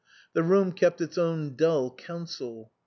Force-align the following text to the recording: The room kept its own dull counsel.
The 0.33 0.41
room 0.41 0.71
kept 0.71 0.99
its 0.99 1.19
own 1.19 1.55
dull 1.55 1.91
counsel. 1.91 2.71